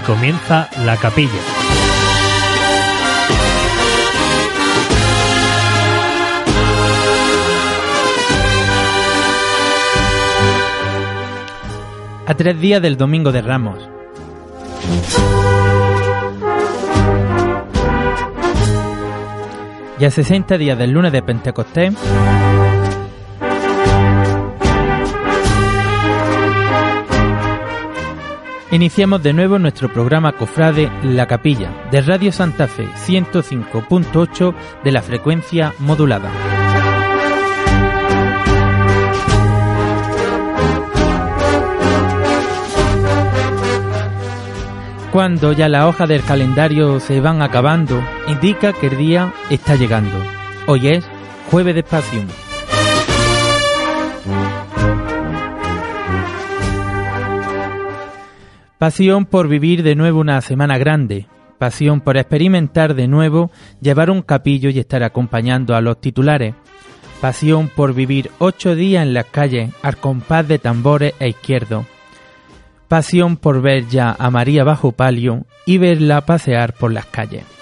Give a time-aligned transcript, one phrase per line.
[0.00, 1.30] Comienza la capilla.
[12.26, 13.88] A tres días del Domingo de Ramos.
[19.98, 21.94] Y a 60 días del lunes de Pentecostés.
[28.78, 34.54] Iniciamos de nuevo nuestro programa Cofrade La Capilla de Radio Santa Fe 105.8
[34.84, 36.30] de la frecuencia modulada.
[45.10, 50.16] Cuando ya las hojas del calendario se van acabando, indica que el día está llegando.
[50.68, 51.04] Hoy es
[51.50, 52.28] jueves de pasión.
[58.78, 61.26] Pasión por vivir de nuevo una semana grande,
[61.58, 66.54] pasión por experimentar de nuevo llevar un capillo y estar acompañando a los titulares,
[67.20, 71.86] pasión por vivir ocho días en las calles al compás de tambores e izquierdo,
[72.86, 77.57] pasión por ver ya a María bajo palio y verla pasear por las calles.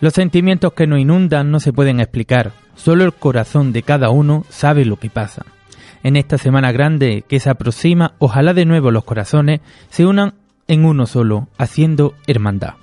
[0.00, 4.44] Los sentimientos que nos inundan no se pueden explicar, solo el corazón de cada uno
[4.48, 5.44] sabe lo que pasa.
[6.04, 9.60] En esta semana grande que se aproxima, ojalá de nuevo los corazones
[9.90, 10.34] se unan
[10.68, 12.74] en uno solo, haciendo hermandad.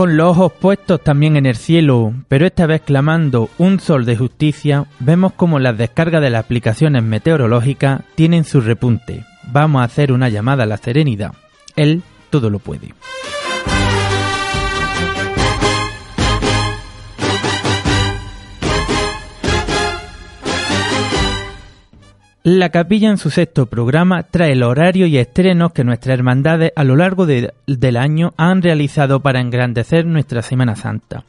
[0.00, 4.16] Con los ojos puestos también en el cielo, pero esta vez clamando un sol de
[4.16, 9.26] justicia, vemos como las descargas de las aplicaciones meteorológicas tienen su repunte.
[9.52, 11.34] Vamos a hacer una llamada a la serenidad.
[11.76, 12.94] Él todo lo puede.
[22.42, 26.84] La capilla en su sexto programa trae el horario y estrenos que nuestras hermandades a
[26.84, 31.24] lo largo del año han realizado para engrandecer nuestra Semana Santa.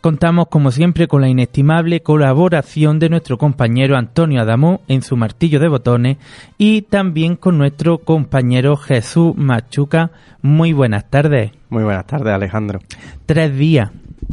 [0.00, 5.60] Contamos como siempre con la inestimable colaboración de nuestro compañero Antonio Adamó en su martillo
[5.60, 6.16] de botones
[6.56, 10.12] y también con nuestro compañero Jesús Machuca.
[10.40, 11.52] Muy buenas tardes.
[11.68, 12.80] Muy buenas tardes Alejandro.
[13.26, 13.90] Tres días.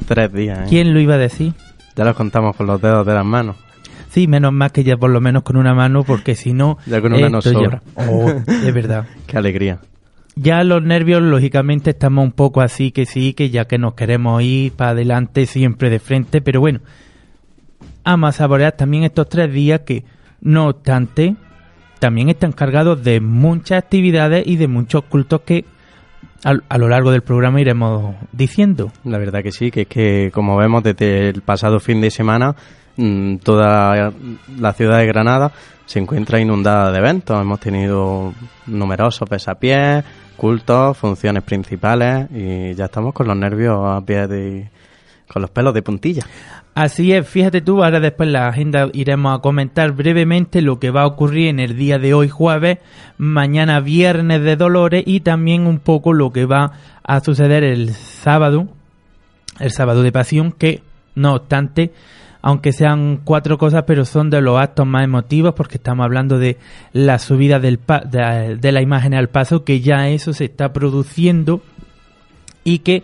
[0.08, 0.60] Tres días.
[0.60, 0.66] ¿eh?
[0.70, 1.54] ¿Quién lo iba a decir?
[1.98, 3.58] Ya lo contamos con los dedos de las manos.
[4.16, 6.78] Sí, menos más que ya por lo menos con una mano, porque si no...
[6.86, 7.82] Ya con una no sobra.
[7.96, 9.06] Oh, es verdad.
[9.28, 9.80] Qué alegría.
[10.38, 14.42] Ya los nervios, lógicamente, estamos un poco así que sí, que ya que nos queremos
[14.42, 16.80] ir para adelante siempre de frente, pero bueno,
[18.06, 20.06] vamos a saborear también estos tres días que,
[20.40, 21.36] no obstante,
[22.00, 25.66] también están cargados de muchas actividades y de muchos cultos que
[26.46, 28.94] a, a, lo largo del programa iremos diciendo.
[29.04, 32.56] La verdad que sí, que es que como vemos desde el pasado fin de semana
[32.98, 34.14] Mm, toda
[34.58, 35.52] la ciudad de Granada
[35.86, 37.40] se encuentra inundada de eventos.
[37.40, 38.34] Hemos tenido
[38.68, 40.04] numerosos pesapiés,
[40.36, 44.70] cultos, funciones principales y ya estamos con los nervios a pie de
[45.28, 46.24] con los pelos de puntilla.
[46.76, 51.04] Así es, fíjate tú, ahora después la agenda iremos a comentar brevemente lo que va
[51.04, 52.80] a ocurrir en el día de hoy jueves,
[53.18, 58.68] mañana viernes de Dolores y también un poco lo que va a suceder el sábado,
[59.60, 60.84] el sábado de Pasión, que
[61.16, 61.94] no obstante
[62.46, 66.60] aunque sean cuatro cosas, pero son de los actos más emotivos porque estamos hablando de
[66.94, 67.80] la subida de,
[68.72, 71.64] la imagen al paso, que ya eso se está produciendo
[72.64, 73.02] y que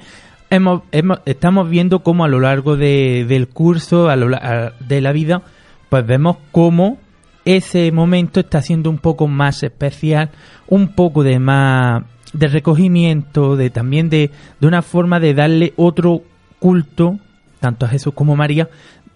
[1.26, 5.42] estamos viendo cómo a lo largo de, del curso, de la vida,
[5.90, 7.00] pues vemos cómo
[7.44, 10.30] ese momento está siendo un poco más especial,
[10.68, 14.30] un poco de más de recogimiento, de también de,
[14.60, 16.22] de una forma de darle otro
[16.60, 17.18] culto,
[17.60, 18.70] tanto a Jesús como a María,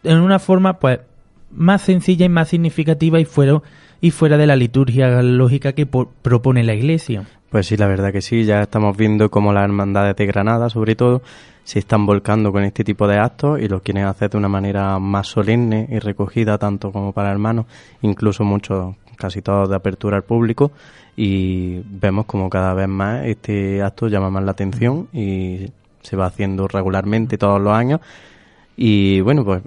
[0.05, 0.99] en una forma pues
[1.51, 3.61] más sencilla y más significativa y fuera,
[4.01, 7.25] y fuera de la liturgia lógica que propone la Iglesia.
[7.49, 10.95] Pues sí, la verdad que sí, ya estamos viendo cómo las hermandades de Granada, sobre
[10.95, 11.21] todo,
[11.63, 14.99] se están volcando con este tipo de actos y lo quieren hacer de una manera
[14.99, 17.65] más solemne y recogida, tanto como para hermanos,
[18.01, 20.71] incluso muchos, casi todos de apertura al público,
[21.15, 26.25] y vemos como cada vez más este acto llama más la atención y se va
[26.25, 28.01] haciendo regularmente todos los años.
[28.77, 29.61] Y bueno, pues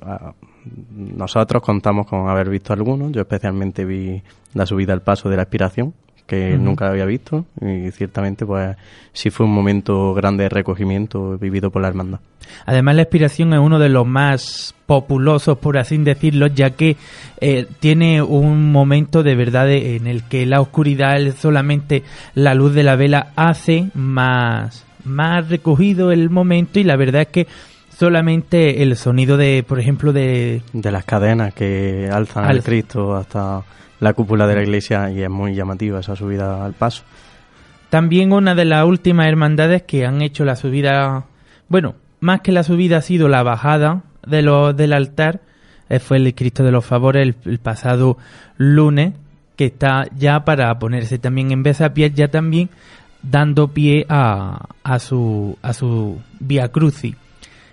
[0.94, 3.12] nosotros contamos con haber visto algunos.
[3.12, 4.22] Yo especialmente vi
[4.54, 5.94] la subida al paso de la aspiración,
[6.28, 8.76] que nunca había visto y ciertamente pues
[9.14, 12.20] sí fue un momento grande de recogimiento vivido por la hermandad.
[12.66, 16.98] Además la aspiración es uno de los más populosos por así decirlo ya que
[17.40, 22.02] eh, tiene un momento de verdad en el que la oscuridad solamente
[22.34, 27.28] la luz de la vela hace más más recogido el momento y la verdad es
[27.28, 27.46] que
[27.98, 30.62] solamente el sonido de, por ejemplo, de...
[30.72, 33.64] De las cadenas que alzan al Cristo hasta
[33.98, 37.02] la cúpula de la iglesia y es muy llamativa esa subida al paso.
[37.90, 41.24] También una de las últimas hermandades que han hecho la subida,
[41.68, 45.40] bueno, más que la subida ha sido la bajada de los, del altar,
[45.88, 48.16] eh, fue el Cristo de los Favores el, pasado
[48.58, 49.14] lunes,
[49.56, 52.70] que está ya para ponerse también en pie ya también
[53.22, 57.16] dando pie a, a su, a su Via Cruci.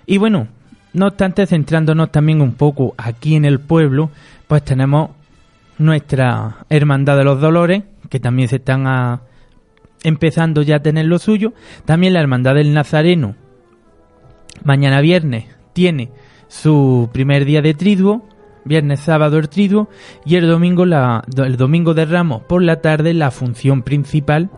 [0.05, 0.47] Y bueno,
[0.93, 4.09] no obstante, centrándonos también un poco aquí en el pueblo,
[4.47, 5.11] pues tenemos
[5.77, 9.21] nuestra Hermandad de los Dolores, que también se están a,
[10.03, 11.53] empezando ya a tener lo suyo.
[11.85, 13.35] También la Hermandad del Nazareno,
[14.63, 16.11] mañana viernes, tiene
[16.47, 18.23] su primer día de triduo,
[18.63, 19.89] viernes, sábado el triduo,
[20.25, 24.49] y el domingo, la, el domingo de Ramos por la tarde, la función principal,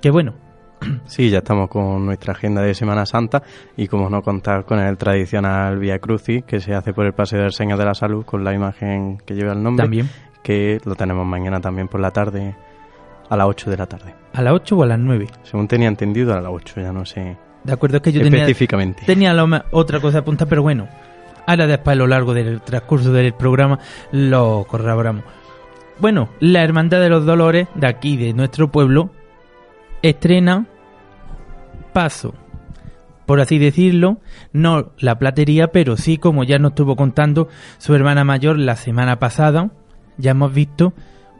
[0.00, 0.34] que bueno,
[1.06, 3.42] Sí, ya estamos con nuestra agenda de Semana Santa
[3.76, 7.42] y como no contar con el tradicional Via Crucis que se hace por el Paseo
[7.42, 9.84] del Señor de la Salud con la imagen que lleva el nombre.
[9.84, 10.08] También.
[10.42, 12.54] Que lo tenemos mañana también por la tarde,
[13.28, 14.14] a las 8 de la tarde.
[14.32, 15.26] ¿A las 8 o a las 9?
[15.42, 17.36] Según tenía entendido, a las 8, ya no sé.
[17.62, 19.04] De acuerdo, es que yo específicamente.
[19.06, 20.86] tenía, tenía otra cosa apuntada, pero bueno,
[21.46, 23.78] ahora después a lo largo del transcurso del programa
[24.12, 25.24] lo corroboramos.
[25.98, 29.10] Bueno, la Hermandad de los Dolores de aquí, de nuestro pueblo,
[30.02, 30.66] estrena
[31.94, 32.34] paso,
[33.24, 34.18] por así decirlo,
[34.52, 37.48] no la platería, pero sí, como ya nos estuvo contando
[37.78, 39.70] su hermana mayor la semana pasada,
[40.18, 40.92] ya hemos visto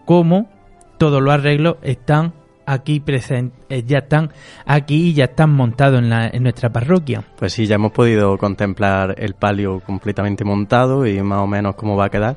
[0.07, 0.49] cómo
[0.97, 2.33] todos los arreglos están
[2.67, 4.31] aquí presentes, eh, ya están
[4.65, 7.23] aquí y ya están montados en, la, en nuestra parroquia.
[7.37, 11.97] Pues sí, ya hemos podido contemplar el palio completamente montado y más o menos cómo
[11.97, 12.37] va a quedar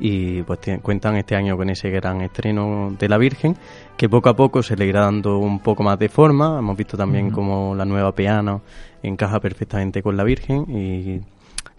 [0.00, 3.56] y pues cuentan este año con ese gran estreno de la Virgen
[3.96, 6.58] que poco a poco se le irá dando un poco más de forma.
[6.58, 8.62] Hemos visto también como la nueva piano
[9.02, 11.20] encaja perfectamente con la Virgen y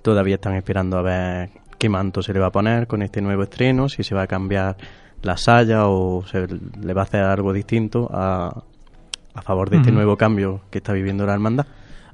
[0.01, 3.43] todavía están esperando a ver qué manto se le va a poner con este nuevo
[3.43, 4.77] estreno, si se va a cambiar
[5.21, 8.63] la saya o se le va a hacer algo distinto a,
[9.33, 11.65] a favor de este nuevo cambio que está viviendo la hermandad.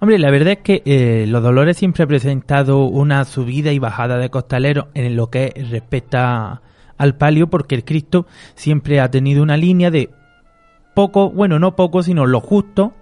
[0.03, 4.17] Hombre, la verdad es que eh, Los Dolores siempre ha presentado una subida y bajada
[4.17, 6.63] de costaleros en lo que respecta
[6.97, 8.25] al palio, porque el Cristo
[8.55, 10.09] siempre ha tenido una línea de
[10.95, 12.93] poco, bueno, no poco, sino lo justo,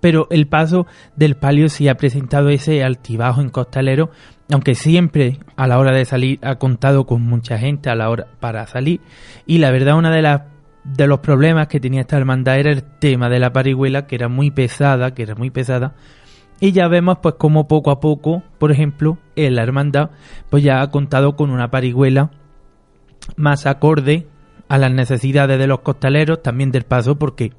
[0.00, 4.10] pero el paso del palio sí ha presentado ese altibajo en costalero,
[4.50, 8.26] aunque siempre a la hora de salir ha contado con mucha gente a la hora
[8.40, 9.00] para salir,
[9.46, 10.42] y la verdad una de las
[10.84, 14.28] de los problemas que tenía esta hermandad era el tema de la parihuela, que era
[14.28, 15.94] muy pesada, que era muy pesada.
[16.60, 20.10] Y ya vemos pues como poco a poco, por ejemplo, en la hermandad
[20.50, 22.30] pues ya ha contado con una parihuela
[23.36, 24.26] más acorde
[24.68, 27.52] a las necesidades de los costaleros, también del paso, porque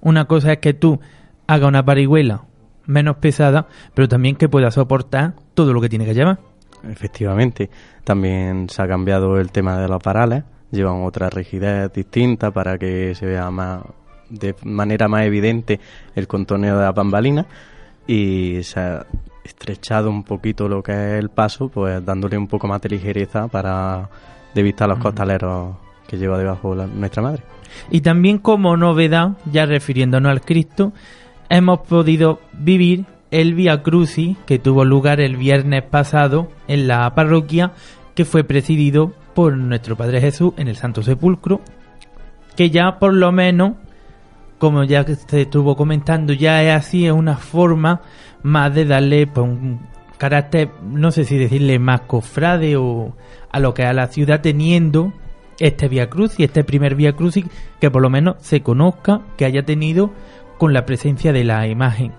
[0.00, 1.00] una cosa es que tú
[1.46, 2.44] hagas una parihuela
[2.86, 6.38] menos pesada, pero también que pueda soportar todo lo que tiene que llevar.
[6.84, 7.70] Efectivamente,
[8.04, 13.14] también se ha cambiado el tema de los parales llevan otra rigidez distinta para que
[13.14, 13.82] se vea más
[14.28, 15.78] de manera más evidente
[16.16, 17.46] el contorneo de la bambalina
[18.06, 19.06] y se ha
[19.44, 23.48] estrechado un poquito lo que es el paso, pues dándole un poco más de ligereza
[23.48, 24.08] para
[24.54, 25.76] de vista a los costaleros
[26.06, 27.42] que lleva debajo nuestra madre.
[27.90, 30.92] Y también como novedad, ya refiriéndonos al Cristo,
[31.48, 37.72] hemos podido vivir el Via Crucis que tuvo lugar el viernes pasado en la parroquia
[38.14, 41.60] que fue presidido por nuestro Padre Jesús en el Santo Sepulcro,
[42.56, 43.72] que ya por lo menos,
[44.58, 48.02] como ya se estuvo comentando, ya es así, es una forma
[48.42, 49.80] más de darle pues, un
[50.18, 53.16] carácter, no sé si decirle más cofrade o
[53.50, 55.12] a lo que a la ciudad teniendo
[55.58, 57.38] este Via Cruz y este primer Via Cruz
[57.80, 60.12] que por lo menos se conozca, que haya tenido
[60.58, 62.12] con la presencia de la imagen.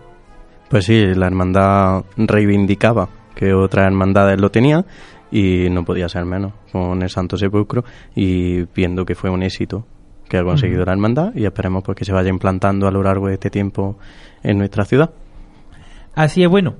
[0.70, 4.86] Pues sí, la hermandad reivindicaba que otras hermandades lo tenían
[5.34, 7.84] y no podía ser menos con el Santo Sepulcro
[8.16, 9.84] y viendo que fue un éxito
[10.30, 13.28] que ha conseguido la hermandad y esperemos pues que se vaya implantando a lo largo
[13.28, 13.98] de este tiempo
[14.44, 15.10] en nuestra ciudad.
[16.14, 16.76] Así es, bueno,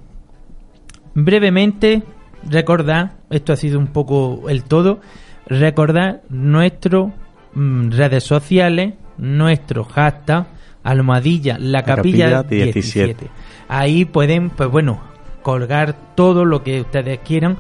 [1.16, 2.04] brevemente
[2.48, 5.02] recordar, esto ha sido un poco el todo,
[5.48, 7.08] recordar nuestras
[7.56, 10.46] mm, redes sociales, nuestro hashtag,
[10.84, 13.28] almohadilla, la, capilla, 17.
[13.68, 15.02] Ahí pueden, pues bueno,
[15.42, 17.58] colgar todo lo que ustedes quieran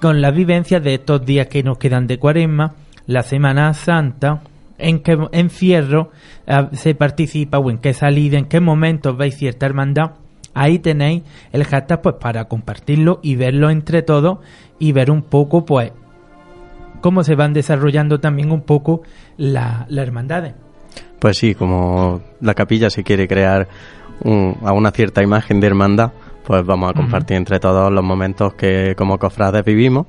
[0.00, 2.74] con las vivencias de estos días que nos quedan de cuaresma,
[3.06, 4.42] la Semana Santa,
[4.78, 6.10] en qué encierro
[6.46, 10.12] eh, se participa o en qué salida, en qué momentos veis cierta hermandad.
[10.54, 14.38] Ahí tenéis el hashtag pues para compartirlo y verlo entre todos
[14.78, 15.92] y ver un poco pues
[17.00, 19.02] cómo se van desarrollando también un poco
[19.36, 20.54] las la hermandades.
[21.18, 23.68] Pues sí, como la capilla se quiere crear
[24.24, 26.12] a una cierta imagen de hermandad,
[26.44, 30.06] pues vamos a compartir entre todos los momentos que como cofrades vivimos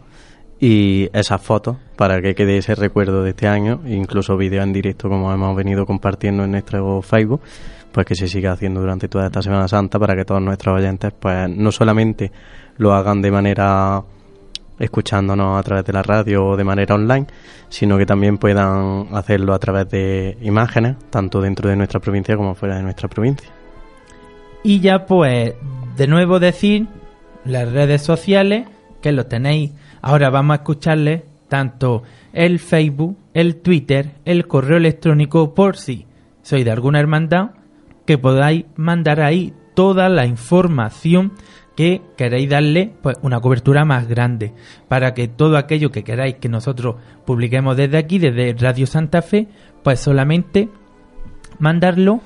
[0.59, 5.09] y esas fotos para que quede ese recuerdo de este año, incluso vídeos en directo
[5.09, 7.41] como hemos venido compartiendo en nuestro Facebook,
[7.91, 11.11] pues que se siga haciendo durante toda esta Semana Santa para que todos nuestros oyentes
[11.19, 12.31] pues no solamente
[12.77, 14.03] lo hagan de manera
[14.81, 17.27] escuchándonos a través de la radio o de manera online,
[17.69, 22.55] sino que también puedan hacerlo a través de imágenes, tanto dentro de nuestra provincia como
[22.55, 23.49] fuera de nuestra provincia.
[24.63, 25.53] Y ya pues,
[25.95, 26.87] de nuevo decir,
[27.45, 28.67] las redes sociales,
[29.01, 29.71] que lo tenéis,
[30.01, 36.05] ahora vamos a escucharles tanto el Facebook, el Twitter, el correo electrónico por si
[36.43, 37.51] sois de alguna hermandad,
[38.05, 41.33] que podáis mandar ahí toda la información
[41.75, 44.53] que queréis darle pues una cobertura más grande
[44.87, 46.95] para que todo aquello que queráis que nosotros
[47.25, 49.47] publiquemos desde aquí desde Radio Santa Fe
[49.81, 50.69] pues solamente
[51.59, 52.19] mandarlo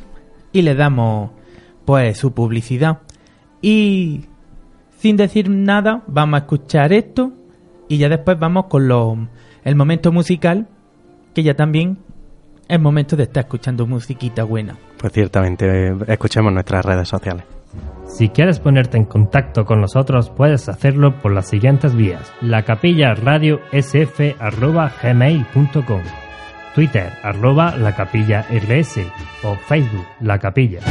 [0.51, 1.31] y le damos
[1.85, 3.04] pues su publicidad
[3.65, 4.25] y
[4.99, 7.31] sin decir nada vamos a escuchar esto
[7.89, 9.27] y ya después vamos con lo,
[9.63, 10.67] el momento musical
[11.33, 11.97] que ya también
[12.67, 14.77] es momento de estar escuchando musiquita buena.
[14.99, 17.43] Pues ciertamente escuchemos nuestras redes sociales.
[18.05, 23.15] Si quieres ponerte en contacto con nosotros, puedes hacerlo por las siguientes vías: la capilla
[23.15, 24.35] radio sf
[25.01, 26.01] gmail.com,
[26.75, 28.99] Twitter arroba la capilla rs
[29.43, 30.81] o Facebook la capilla.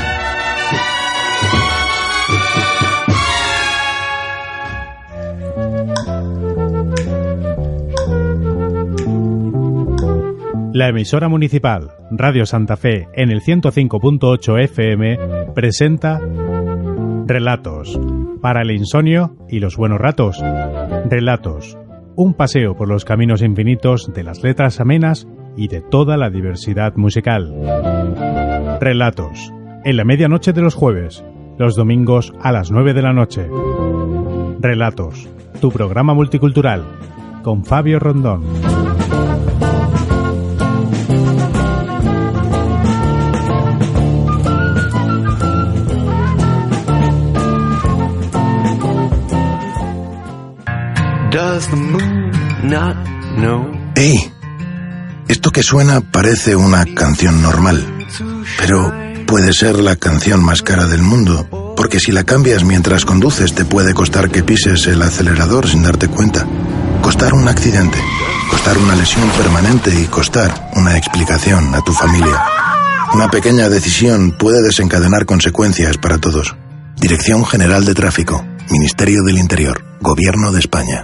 [10.74, 15.18] La emisora municipal Radio Santa Fe en el 105.8 FM
[15.54, 16.20] presenta
[17.28, 17.96] Relatos.
[18.42, 20.42] Para el insomnio y los buenos ratos.
[21.08, 21.78] Relatos.
[22.16, 26.96] Un paseo por los caminos infinitos de las letras amenas y de toda la diversidad
[26.96, 27.54] musical.
[28.80, 29.52] Relatos.
[29.84, 31.24] En la medianoche de los jueves.
[31.56, 33.46] Los domingos a las 9 de la noche.
[34.58, 35.28] Relatos.
[35.60, 36.82] Tu programa multicultural.
[37.44, 38.42] Con Fabio Rondón.
[53.96, 54.32] Hey,
[55.26, 58.06] esto que suena parece una canción normal,
[58.56, 58.94] pero
[59.26, 63.64] puede ser la canción más cara del mundo, porque si la cambias mientras conduces te
[63.64, 66.46] puede costar que pises el acelerador sin darte cuenta,
[67.02, 67.98] costar un accidente,
[68.48, 72.44] costar una lesión permanente y costar una explicación a tu familia.
[73.12, 76.54] Una pequeña decisión puede desencadenar consecuencias para todos.
[76.94, 81.02] Dirección General de Tráfico, Ministerio del Interior, Gobierno de España.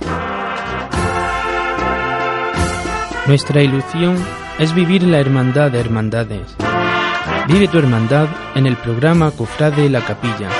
[3.26, 4.18] Nuestra ilusión
[4.58, 6.54] es vivir la hermandad de hermandades.
[7.48, 10.50] Vive tu hermandad en el programa Cofrade La Capilla.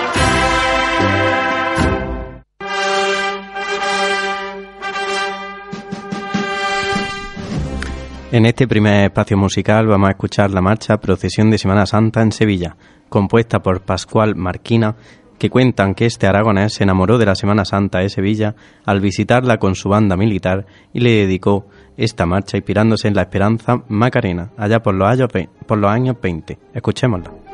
[8.33, 12.33] En este primer espacio musical vamos a escuchar la marcha Procesión de Semana Santa en
[12.33, 12.75] Sevilla,
[13.11, 14.97] compuesta por Pascual Marquina
[15.41, 18.55] que cuentan que este aragonés se enamoró de la Semana Santa de Sevilla
[18.85, 21.67] al visitarla con su banda militar y le dedicó
[21.97, 25.31] esta marcha inspirándose en la esperanza macarena allá por los años,
[25.67, 26.59] por los años 20.
[26.75, 27.50] Escuchémosla.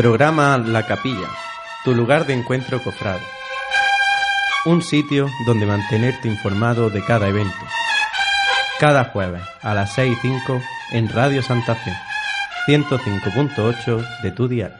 [0.00, 1.28] Programa La Capilla,
[1.84, 3.20] tu lugar de encuentro cofrado.
[4.64, 7.66] Un sitio donde mantenerte informado de cada evento.
[8.78, 11.92] Cada jueves a las 6 y 5 en Radio Santa Fe,
[12.66, 14.79] 105.8 de tu diario.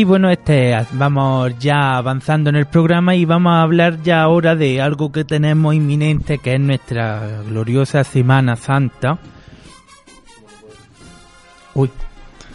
[0.00, 4.56] Y bueno, este vamos ya avanzando en el programa y vamos a hablar ya ahora
[4.56, 9.18] de algo que tenemos inminente, que es nuestra gloriosa Semana Santa.
[11.74, 11.90] Uy,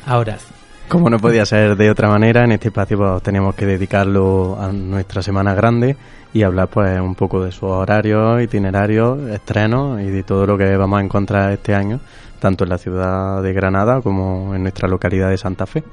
[0.07, 0.39] ahora.
[0.87, 4.71] Como no podía ser de otra manera, en este espacio pues, tenemos que dedicarlo a
[4.71, 5.97] nuestra Semana Grande
[6.33, 10.75] y hablar pues un poco de sus horarios, itinerarios, estrenos y de todo lo que
[10.77, 11.99] vamos a encontrar este año,
[12.39, 15.83] tanto en la ciudad de Granada como en nuestra localidad de Santa Fe.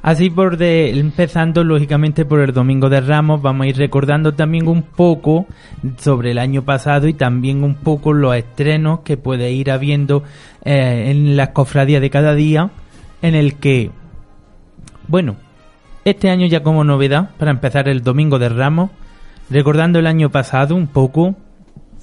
[0.00, 4.68] Así por de, empezando lógicamente por el Domingo de Ramos, vamos a ir recordando también
[4.68, 5.46] un poco
[5.98, 10.22] sobre el año pasado y también un poco los estrenos que puede ir habiendo
[10.64, 12.70] eh, en las cofradías de cada día,
[13.22, 13.90] en el que,
[15.08, 15.36] bueno,
[16.04, 18.90] este año ya como novedad, para empezar el Domingo de Ramos,
[19.50, 21.34] recordando el año pasado un poco,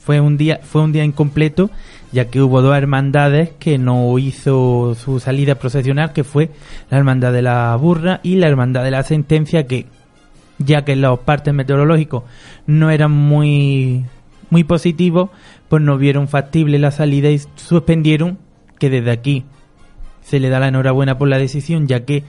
[0.06, 1.72] fue un día, fue un día incompleto,
[2.12, 6.52] ya que hubo dos hermandades que no hizo su salida procesional, que fue
[6.91, 9.88] la Hermandad de la Burra y la Hermandad de la Sentencia, que
[10.60, 12.22] ya que los partes meteorológicos
[12.68, 14.06] no eran muy,
[14.52, 15.32] muy positivos,
[15.70, 18.38] pues no vieron factible la salida y suspendieron,
[18.78, 19.44] que desde aquí
[20.22, 22.24] se le da la enhorabuena por la decisión, ya que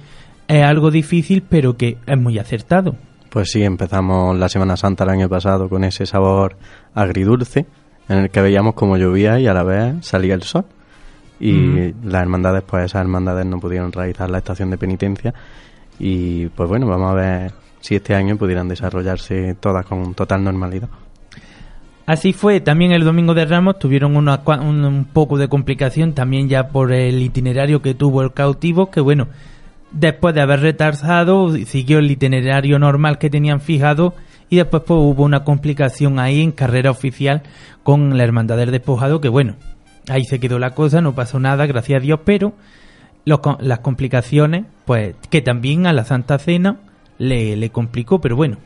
[0.48, 2.96] es algo difícil, pero que es muy acertado.
[3.30, 6.56] Pues sí, empezamos la Semana Santa el año pasado con ese sabor
[6.94, 7.66] agridulce
[8.08, 10.64] en el que veíamos como llovía y a la vez salía el sol.
[11.38, 15.34] Y las hermandades, pues esas hermandades no pudieron realizar la estación de penitencia.
[15.98, 20.88] Y pues bueno, vamos a ver si este año pudieran desarrollarse todas con total normalidad.
[22.06, 26.48] Así fue, también el Domingo de Ramos tuvieron una, un, un poco de complicación también
[26.48, 29.26] ya por el itinerario que tuvo el cautivo, que bueno,
[29.90, 34.14] después de haber retrasado, siguió el itinerario normal que tenían fijado
[34.48, 37.42] y después pues, hubo una complicación ahí en carrera oficial
[37.82, 39.56] con la Hermandad del Despojado, que bueno,
[40.08, 42.54] ahí se quedó la cosa, no pasó nada, gracias a Dios, pero
[43.24, 46.78] las complicaciones, pues que también a la Santa Cena
[47.18, 48.58] le, le complicó, pero bueno.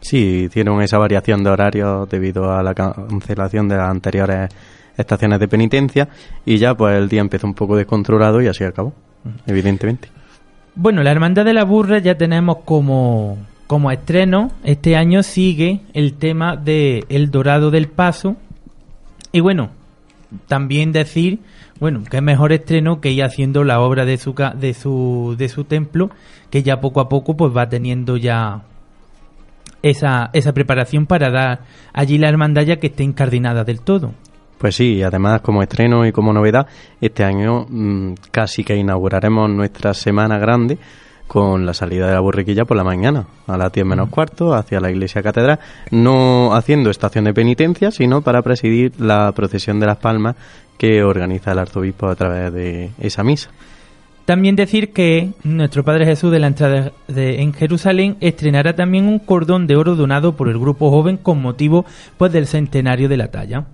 [0.00, 4.50] Sí, hicieron esa variación de horario debido a la cancelación de las anteriores
[4.96, 6.08] estaciones de penitencia
[6.44, 8.92] y ya pues el día empezó un poco descontrolado y así acabó,
[9.46, 10.08] evidentemente.
[10.78, 14.50] Bueno, la Hermandad de la Burra ya tenemos como, como estreno.
[14.62, 18.36] Este año sigue el tema de El Dorado del Paso.
[19.32, 19.70] Y bueno,
[20.48, 21.38] también decir,
[21.80, 25.64] bueno, que mejor estreno que ir haciendo la obra de su, de su, de su
[25.64, 26.10] templo,
[26.50, 28.60] que ya poco a poco pues va teniendo ya
[29.80, 31.60] esa, esa preparación para dar
[31.94, 34.12] allí la hermandad ya que esté incardinada del todo.
[34.58, 36.66] Pues sí, además como estreno y como novedad,
[37.00, 40.78] este año mmm, casi que inauguraremos nuestra semana grande
[41.26, 44.80] con la salida de la borriquilla por la mañana, a las 10 menos cuarto, hacia
[44.80, 45.58] la iglesia catedral,
[45.90, 50.36] no haciendo estación de penitencia, sino para presidir la procesión de las palmas
[50.78, 53.50] que organiza el arzobispo a través de esa misa.
[54.24, 59.20] También decir que nuestro Padre Jesús de la entrada de, en Jerusalén estrenará también un
[59.20, 63.30] cordón de oro donado por el grupo joven con motivo pues del centenario de la
[63.30, 63.66] talla.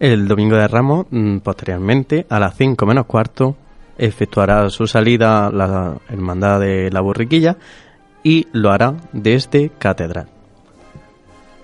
[0.00, 3.56] El domingo de Ramos, mm, posteriormente, a las 5 menos cuarto,
[3.96, 7.56] efectuará su salida la Hermandad de la Borriquilla
[8.22, 10.28] y lo hará desde Catedral.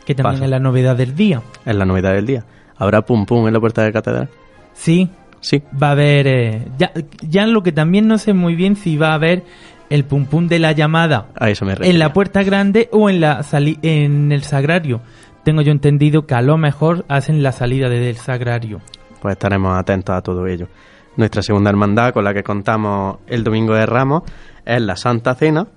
[0.04, 0.44] Que también Paso.
[0.44, 1.42] es la novedad del día.
[1.64, 2.44] Es la novedad del día.
[2.76, 4.28] ¿Habrá pum pum en la puerta de Catedral?
[4.74, 5.08] Sí.
[5.40, 5.62] Sí.
[5.80, 6.26] Va a haber...
[6.26, 6.92] Eh, ya,
[7.22, 9.44] ya lo que también no sé muy bien si va a haber
[9.90, 13.20] el pum pum de la llamada a eso me en la puerta grande o en,
[13.20, 13.44] la
[13.82, 15.02] en el sagrario
[15.44, 18.80] tengo yo entendido que a lo mejor hacen la salida desde el sagrario.
[19.20, 20.68] Pues estaremos atentos a todo ello.
[21.16, 24.22] Nuestra segunda hermandad con la que contamos el Domingo de Ramos
[24.64, 25.68] es la Santa Cena,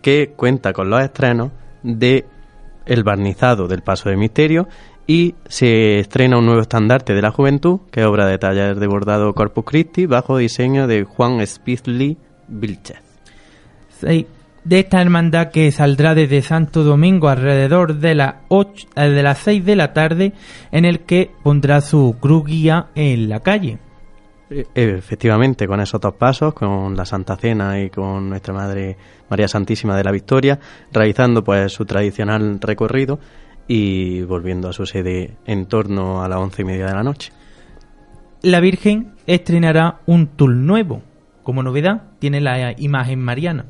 [0.00, 1.50] que cuenta con los estrenos
[1.82, 2.26] de
[2.86, 4.68] El barnizado del Paso de Misterio
[5.06, 8.86] y se estrena un nuevo estandarte de la juventud, que es obra de taller de
[8.86, 12.16] bordado Corpus Christi, bajo diseño de Juan Spizley
[12.48, 13.02] Vilchez.
[13.88, 14.26] Sí,
[14.64, 19.64] de esta hermandad que saldrá desde Santo Domingo alrededor de, la ocho, de las 6
[19.64, 20.32] de la tarde,
[20.72, 23.78] en el que pondrá su cruz guía en la calle.
[24.74, 28.96] Efectivamente, con esos dos pasos, con la Santa Cena y con nuestra Madre
[29.28, 30.58] María Santísima de la Victoria,
[30.92, 33.18] realizando pues su tradicional recorrido
[33.66, 37.32] y volviendo a su sede en torno a las once y media de la noche.
[38.42, 41.02] La Virgen estrenará un tul nuevo.
[41.42, 43.66] Como novedad, tiene la imagen mariana.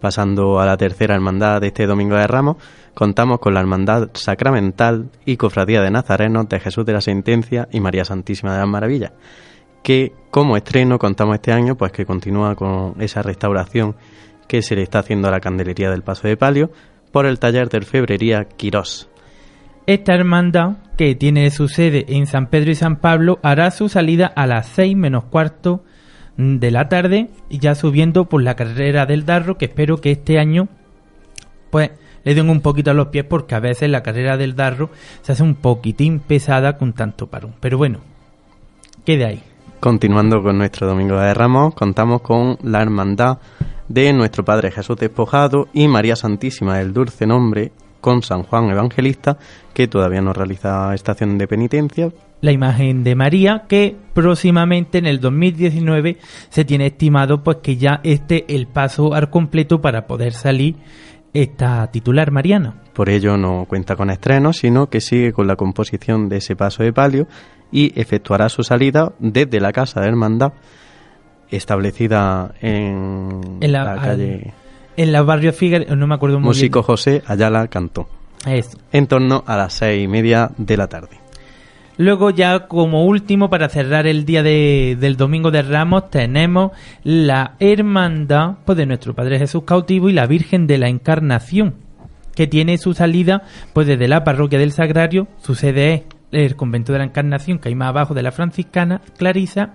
[0.00, 2.56] Pasando a la tercera hermandad de este Domingo de Ramos,
[2.94, 7.80] contamos con la Hermandad Sacramental y Cofradía de Nazarenos de Jesús de la Sentencia y
[7.80, 9.12] María Santísima de las Maravillas,
[9.82, 13.96] que como estreno contamos este año, pues que continúa con esa restauración
[14.46, 16.70] que se le está haciendo a la candelería del Paso de Palio
[17.10, 19.08] por el taller de orfebrería Quirós.
[19.86, 24.26] Esta hermandad, que tiene su sede en San Pedro y San Pablo, hará su salida
[24.26, 25.82] a las seis menos cuarto
[26.38, 30.38] de la tarde, y ya subiendo por la carrera del Darro, que espero que este
[30.38, 30.68] año
[31.70, 31.90] pues
[32.24, 34.90] le den un poquito a los pies porque a veces la carrera del Darro
[35.22, 37.54] se hace un poquitín pesada con tanto parón.
[37.60, 37.98] Pero bueno,
[39.04, 39.42] quede ahí.
[39.80, 43.38] Continuando con nuestro Domingo de Ramos, contamos con la hermandad
[43.88, 49.38] de nuestro Padre Jesús Despojado y María Santísima del Dulce Nombre con San Juan Evangelista,
[49.74, 55.20] que todavía no realiza estación de penitencia, la imagen de María que próximamente en el
[55.20, 56.18] 2019
[56.50, 60.76] se tiene estimado pues que ya esté el paso al completo para poder salir
[61.34, 62.82] esta titular mariana.
[62.94, 66.82] Por ello no cuenta con estrenos, sino que sigue con la composición de ese paso
[66.82, 67.26] de palio
[67.70, 70.52] y efectuará su salida desde la casa de hermandad
[71.50, 74.52] establecida en, la, calle
[74.98, 78.08] en la barrio Figueres, no me acuerdo muy Músico José Ayala cantó.
[78.44, 78.76] Eso.
[78.92, 81.20] En torno a las seis y media de la tarde.
[81.96, 86.72] Luego ya como último, para cerrar el día del Domingo de Ramos, tenemos
[87.04, 91.74] la Hermandad pues, de nuestro Padre Jesús cautivo y la Virgen de la Encarnación,
[92.34, 96.92] que tiene su salida pues desde la parroquia del Sagrario, su sede es el convento
[96.92, 99.74] de la Encarnación, que hay más abajo de la franciscana Clarisa,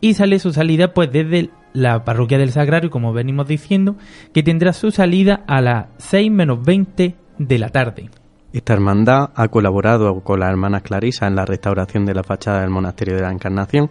[0.00, 3.96] y sale su salida pues desde la parroquia del Sagrario, como venimos diciendo,
[4.32, 8.10] que tendrá su salida a las 6 menos 20 de la tarde.
[8.52, 12.70] Esta hermandad ha colaborado con las hermanas Clarisa en la restauración de la fachada del
[12.70, 13.88] Monasterio de la Encarnación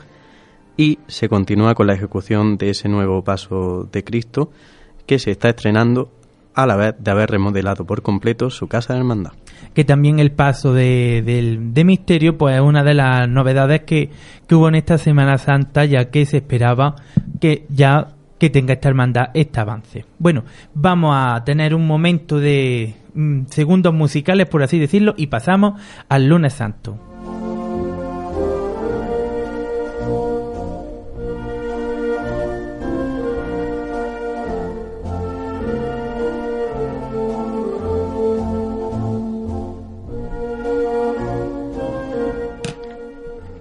[0.75, 4.51] y se continúa con la ejecución de ese nuevo paso de Cristo
[5.05, 6.11] que se está estrenando
[6.63, 9.31] a la vez de haber remodelado por completo su casa de hermandad.
[9.73, 11.21] Que también el paso de,
[11.61, 14.09] de misterio pues es una de las novedades que,
[14.47, 16.95] que hubo en esta Semana Santa ya que se esperaba
[17.39, 18.07] que ya
[18.39, 20.05] que tenga esta hermandad este avance.
[20.17, 20.43] Bueno,
[20.73, 26.27] vamos a tener un momento de mm, segundos musicales, por así decirlo, y pasamos al
[26.27, 27.08] lunes santo.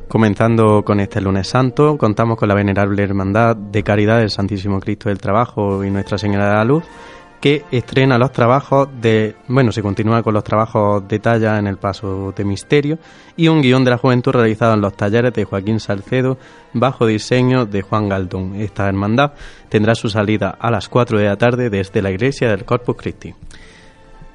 [0.08, 5.10] Comenzando con este lunes santo, contamos con la venerable Hermandad de Caridad del Santísimo Cristo
[5.10, 6.84] del Trabajo y Nuestra Señora de la Luz,
[7.42, 11.76] que estrena los trabajos de, bueno, se continúa con los trabajos de talla en el
[11.76, 12.98] paso de misterio
[13.36, 16.38] y un guion de la juventud realizado en los talleres de Joaquín Salcedo
[16.72, 18.54] bajo diseño de Juan Galdón.
[18.54, 19.32] Esta hermandad
[19.68, 23.34] tendrá su salida a las 4 de la tarde desde la iglesia del Corpus Christi.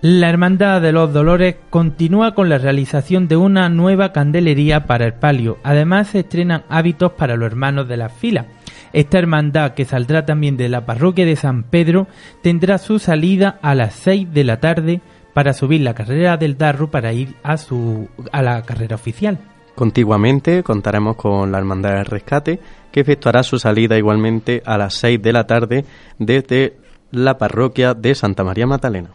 [0.06, 5.14] La Hermandad de los Dolores continúa con la realización de una nueva candelería para el
[5.14, 5.60] palio.
[5.64, 8.48] Además se estrenan hábitos para los hermanos de la fila.
[8.92, 12.08] Esta hermandad, que saldrá también de la parroquia de San Pedro,
[12.42, 15.00] tendrá su salida a las 6 de la tarde
[15.34, 19.40] para subir la carrera del Darro para ir a, su, a la carrera oficial.
[19.74, 22.60] Contiguamente contaremos con la Hermandad del Rescate,
[22.92, 25.86] que efectuará su salida igualmente a las 6 de la tarde
[26.20, 26.76] desde
[27.12, 29.12] la parroquia de Santa María Magdalena.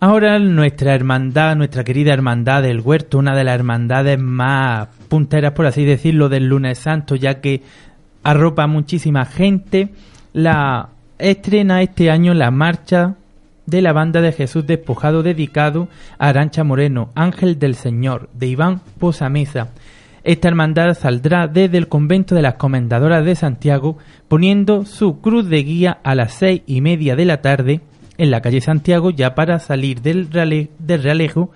[0.00, 5.66] Ahora nuestra hermandad, nuestra querida hermandad del huerto, una de las hermandades más punteras, por
[5.66, 7.62] así decirlo, del lunes santo, ya que
[8.22, 9.88] arropa muchísima gente,
[10.32, 13.16] la estrena este año la marcha
[13.66, 18.80] de la banda de Jesús despojado dedicado a Arancha Moreno, Ángel del Señor, de Iván
[19.00, 19.70] Posamesa.
[20.22, 25.64] Esta hermandad saldrá desde el convento de las Comendadoras de Santiago, poniendo su cruz de
[25.64, 27.80] guía a las seis y media de la tarde
[28.18, 31.50] en la calle Santiago ya para salir del, del Realejo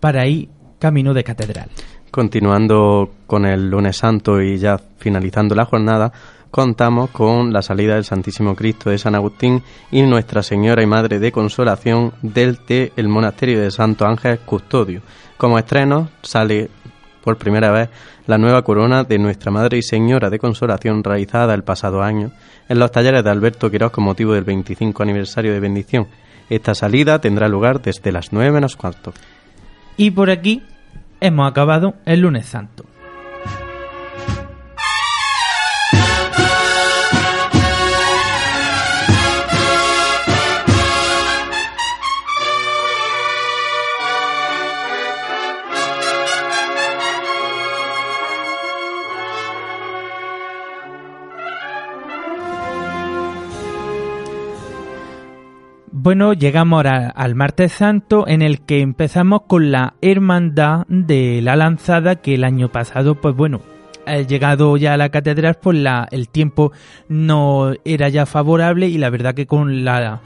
[0.00, 0.48] para ir
[0.78, 1.68] camino de Catedral.
[2.10, 6.12] Continuando con el lunes santo y ya finalizando la jornada,
[6.50, 11.18] contamos con la salida del Santísimo Cristo de San Agustín y Nuestra Señora y Madre
[11.18, 12.58] de Consolación del
[12.96, 15.02] el Monasterio de Santo Ángel Custodio.
[15.36, 16.70] Como estreno sale
[17.26, 17.90] por primera vez
[18.28, 22.30] la nueva corona de Nuestra Madre y Señora de Consolación realizada el pasado año
[22.68, 26.06] en los talleres de Alberto Quiroz con motivo del 25 aniversario de bendición.
[26.48, 29.12] Esta salida tendrá lugar desde las 9 menos cuarto.
[29.96, 30.62] Y por aquí
[31.20, 32.85] hemos acabado el lunes santo.
[56.06, 61.56] Bueno, llegamos ahora al martes santo en el que empezamos con la hermandad de la
[61.56, 63.60] lanzada que el año pasado, pues bueno,
[64.28, 66.70] llegado ya a la catedral, pues la, el tiempo
[67.08, 70.20] no era ya favorable y la verdad que con la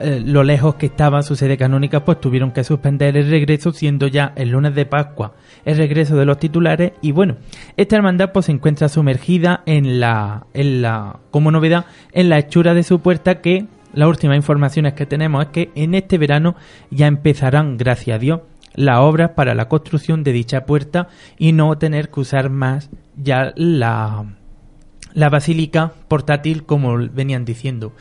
[0.00, 4.08] eh, lo lejos que estaba su sede canónica, pues tuvieron que suspender el regreso, siendo
[4.08, 5.32] ya el lunes de Pascua
[5.64, 6.92] el regreso de los titulares.
[7.00, 7.36] Y bueno,
[7.78, 12.74] esta hermandad pues se encuentra sumergida en la, en la, como novedad, en la hechura
[12.74, 16.56] de su puerta que las últimas informaciones que tenemos es que en este verano
[16.90, 18.40] ya empezarán, gracias a Dios,
[18.74, 23.52] las obras para la construcción de dicha puerta y no tener que usar más ya
[23.56, 24.24] la,
[25.14, 27.92] la basílica portátil como venían diciendo.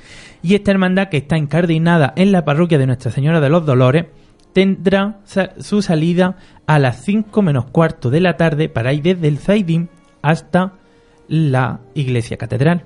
[0.42, 4.06] Y esta hermandad que está encardinada en la parroquia de Nuestra Señora de los Dolores
[4.54, 5.20] tendrá
[5.60, 9.88] su salida a las 5 menos cuarto de la tarde para ir desde el Zaidim
[10.22, 10.74] hasta
[11.28, 12.84] la iglesia catedral.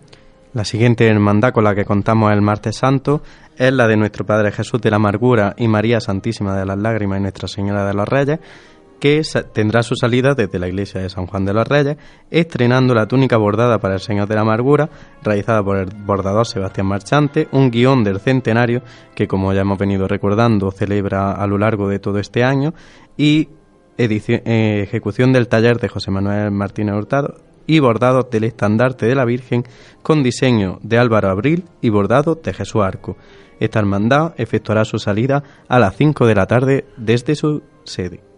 [0.56, 3.22] La siguiente hermandad con la que contamos el martes santo
[3.58, 7.20] es la de nuestro Padre Jesús de la Amargura y María Santísima de las Lágrimas
[7.20, 8.40] y Nuestra Señora de los Reyes,
[8.98, 9.22] que
[9.54, 11.98] tendrá su salida desde la iglesia de San Juan de los Reyes,
[12.32, 14.90] estrenando la túnica bordada para el Señor de la Amargura,
[15.22, 18.82] realizada por el bordador Sebastián Marchante, un guion del centenario
[19.14, 22.74] que, como ya hemos venido recordando, celebra a lo largo de todo este año,
[23.18, 23.50] y
[23.98, 29.26] eh, ejecución del taller de José Manuel Martínez Hurtado, y bordado del estandarte de la
[29.26, 29.64] Virgen
[30.02, 33.18] con diseño de Álvaro Abril y bordado de Jesús Arco.
[33.60, 38.35] Esta hermandad efectuará su salida a las 5 de la tarde desde su sede.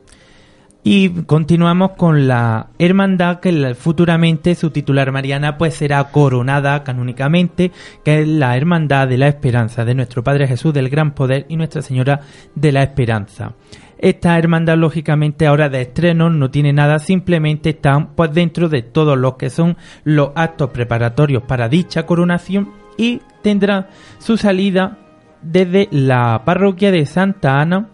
[0.89, 7.73] Y continuamos con la hermandad que futuramente su titular Mariana pues será coronada canónicamente,
[8.05, 11.57] que es la hermandad de la esperanza de nuestro Padre Jesús del Gran Poder y
[11.57, 12.21] Nuestra Señora
[12.55, 13.51] de la Esperanza.
[13.97, 19.17] Esta hermandad, lógicamente, ahora de estreno no tiene nada, simplemente están pues dentro de todos
[19.17, 24.99] los que son los actos preparatorios para dicha coronación y tendrá su salida
[25.41, 27.89] desde la parroquia de Santa Ana,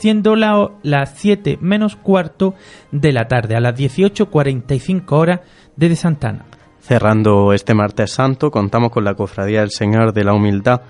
[0.00, 2.54] siendo las 7 menos cuarto
[2.90, 5.40] de la tarde, a las 18.45 horas
[5.76, 6.46] desde Santa Ana.
[6.80, 10.80] Cerrando este martes santo, contamos con la cofradía del Señor de la Humildad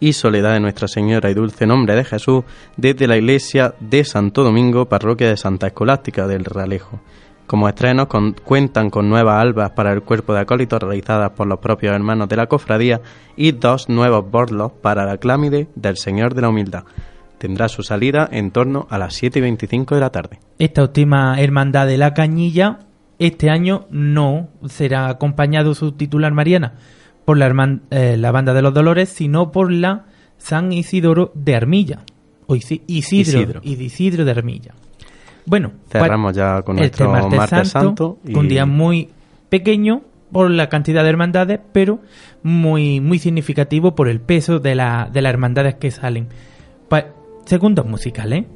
[0.00, 2.44] y Soledad de Nuestra Señora y Dulce Nombre de Jesús
[2.76, 7.00] desde la iglesia de Santo Domingo, parroquia de Santa Escolástica del Realejo.
[7.46, 8.08] Como estrenos
[8.42, 12.36] cuentan con nuevas albas para el cuerpo de acólitos realizadas por los propios hermanos de
[12.36, 13.02] la cofradía
[13.36, 16.84] y dos nuevos borlos para la clámide del Señor de la Humildad.
[17.44, 20.38] Tendrá su salida en torno a las 7 y 25 de la tarde.
[20.58, 22.78] Esta última hermandad de la Cañilla
[23.18, 26.72] este año no será acompañado su titular Mariana,
[27.26, 30.06] por la, eh, la Banda de los Dolores, sino por la
[30.38, 31.98] San Isidoro de Armilla.
[32.46, 34.72] O Isidro, Y Isidro de Armilla.
[35.44, 39.10] Bueno, cerramos ya con este nuestro martes, Santo, un día muy
[39.50, 40.00] pequeño
[40.32, 42.00] por la cantidad de hermandades, pero
[42.42, 46.28] muy muy significativo por el peso de, la, de las hermandades que salen.
[46.88, 47.04] Pa
[47.46, 48.46] segundos musicales.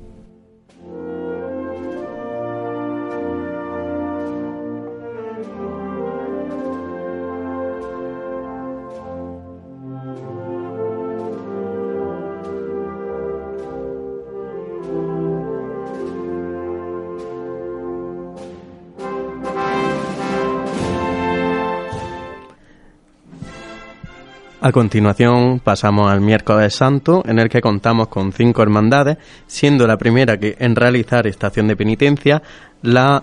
[24.61, 29.17] A continuación pasamos al miércoles santo, en el que contamos con cinco hermandades,
[29.47, 32.43] siendo la primera que en realizar estación de penitencia
[32.83, 33.23] la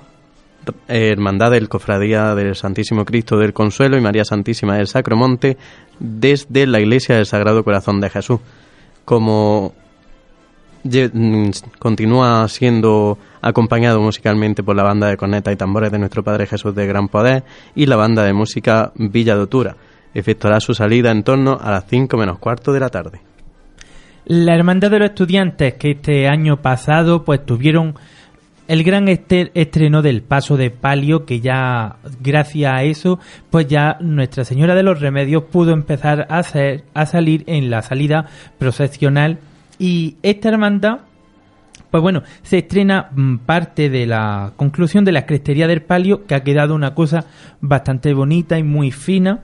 [0.88, 5.58] Hermandad del Cofradía del Santísimo Cristo del Consuelo y María Santísima del Sacromonte
[6.00, 8.40] desde la Iglesia del Sagrado Corazón de Jesús.
[9.04, 9.74] Como
[10.86, 16.48] mm, continúa siendo acompañado musicalmente por la banda de corneta y tambores de nuestro Padre
[16.48, 17.44] Jesús de Gran Poder
[17.76, 19.76] y la banda de música Villa Dotura
[20.16, 23.20] efectuará su salida en torno a las 5 menos cuarto de la tarde.
[24.26, 27.94] La Hermandad de los Estudiantes, que este año pasado pues tuvieron
[28.68, 33.20] el gran estreno del paso de palio, que ya gracias a eso,
[33.52, 37.84] pues ya Nuestra Señora de los Remedios pudo empezar a, hacer, a salir en la
[37.84, 38.26] salida
[38.58, 39.38] procesional
[39.78, 41.02] y esta hermandad
[41.92, 46.36] pues bueno, se estrena mm, parte de la conclusión de la crestería del palio, que
[46.36, 47.26] ha quedado una cosa
[47.62, 49.44] bastante bonita y muy fina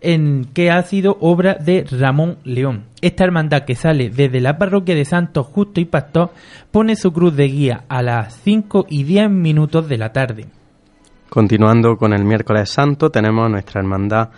[0.00, 2.84] en que ha sido obra de Ramón León.
[3.00, 6.30] Esta hermandad que sale desde la parroquia de Santos Justo y Pastor
[6.70, 10.46] pone su cruz de guía a las 5 y 10 minutos de la tarde.
[11.28, 14.30] Continuando con el miércoles santo tenemos nuestra hermandad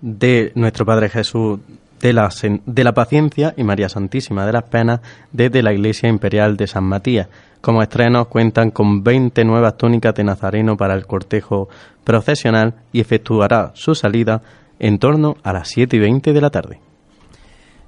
[0.00, 1.60] de nuestro Padre Jesús
[2.00, 2.30] de la,
[2.66, 5.00] de la Paciencia y María Santísima de las Penas
[5.32, 7.28] desde la Iglesia Imperial de San Matías.
[7.60, 11.68] Como estrenos cuentan con 20 nuevas túnicas de Nazareno para el cortejo
[12.04, 14.40] procesional y efectuará su salida
[14.80, 16.80] en torno a las 7 y 20 de la tarde.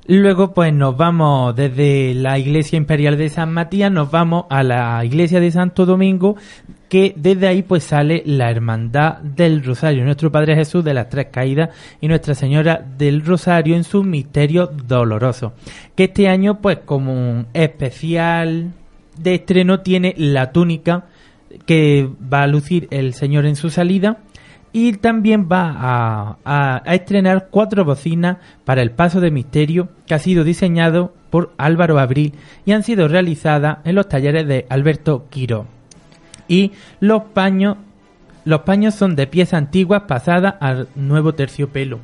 [0.07, 5.05] Luego, pues nos vamos desde la iglesia imperial de San Matías, nos vamos a la
[5.05, 6.35] iglesia de Santo Domingo,
[6.89, 11.29] que desde ahí pues sale la hermandad del Rosario, nuestro Padre Jesús de las Tres
[11.31, 15.53] Caídas y Nuestra Señora del Rosario en su misterio doloroso.
[15.95, 18.73] Que este año, pues como un especial
[19.17, 21.05] de estreno, tiene la túnica
[21.65, 24.19] que va a lucir el Señor en su salida
[24.73, 30.45] y también va a, estrenar cuatro bocinas para el paso de misterio que ha sido
[30.45, 35.67] diseñado por Álvaro Abril y han sido realizadas en los talleres de Alberto Quiro.
[36.49, 37.77] Y los paños,
[38.45, 42.01] los paños son de piezas antiguas pasadas al nuevo terciopelo.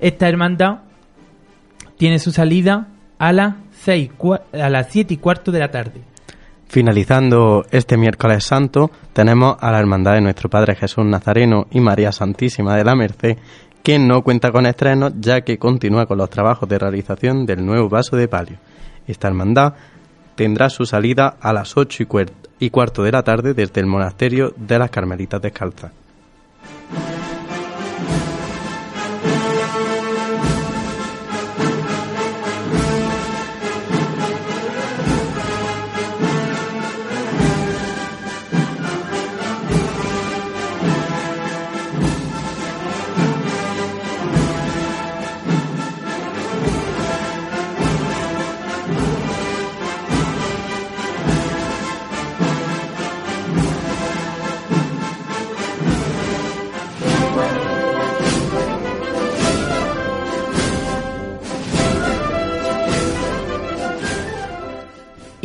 [0.00, 0.80] Esta hermandad
[1.96, 4.10] tiene su salida a las, seis,
[4.52, 6.02] a las 7 y cuarto de la tarde.
[6.68, 12.12] Finalizando este miércoles santo, tenemos a la Hermandad de nuestro Padre Jesús Nazareno y María
[12.12, 13.38] Santísima de la Merced,
[13.82, 17.88] que no cuenta con estrenos ya que continúa con los trabajos de realización del nuevo
[17.88, 18.58] vaso de palio.
[19.06, 19.74] Esta hermandad
[20.34, 22.02] tendrá su salida a las ocho
[22.58, 25.92] y cuarto de la tarde desde el monasterio de las Carmelitas Descalzas.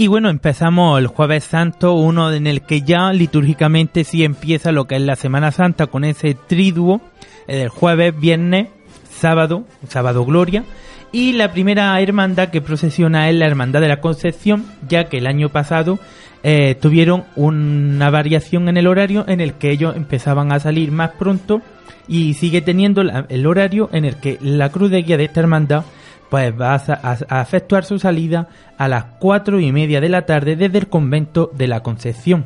[0.01, 4.85] Y bueno, empezamos el jueves santo, uno en el que ya litúrgicamente sí empieza lo
[4.85, 7.01] que es la Semana Santa con ese triduo,
[7.45, 8.69] el jueves, viernes,
[9.11, 10.63] sábado, sábado gloria.
[11.11, 15.27] Y la primera hermandad que procesiona es la Hermandad de la Concepción, ya que el
[15.27, 15.99] año pasado
[16.41, 21.11] eh, tuvieron una variación en el horario en el que ellos empezaban a salir más
[21.11, 21.61] pronto
[22.07, 25.83] y sigue teniendo el horario en el que la cruz de guía de esta hermandad
[26.31, 30.77] pues va a, efectuar su salida a las cuatro y media de la tarde desde
[30.77, 32.45] el convento de la Concepción.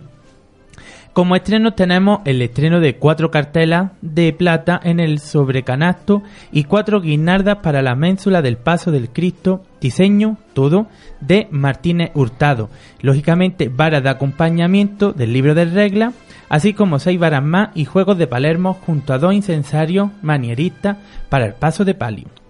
[1.13, 6.99] Como estreno tenemos el estreno de cuatro cartelas de plata en el sobrecanasto y cuatro
[6.99, 10.87] guirnaldas para la ménsula del Paso del Cristo, diseño, todo,
[11.21, 12.71] de Martínez Hurtado.
[13.01, 16.15] Lógicamente, varas de acompañamiento del libro de reglas,
[16.49, 20.97] así como seis varas más y juegos de Palermo junto a dos incensarios manieristas
[21.29, 22.44] para el Paso de Palio.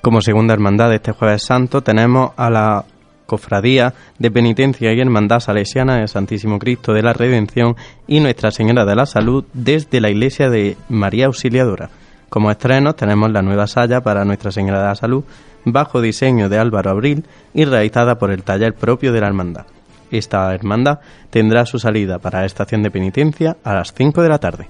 [0.00, 2.84] Como segunda hermandad de este jueves santo tenemos a la
[3.26, 7.76] Cofradía de Penitencia y Hermandad Salesiana del Santísimo Cristo de la Redención
[8.06, 11.90] y Nuestra Señora de la Salud desde la iglesia de María Auxiliadora.
[12.30, 15.24] Como estrenos tenemos la nueva saya para Nuestra Señora de la Salud
[15.64, 19.66] bajo diseño de Álvaro Abril y realizada por el taller propio de la hermandad.
[20.10, 24.38] Esta hermandad tendrá su salida para la estación de penitencia a las 5 de la
[24.38, 24.68] tarde.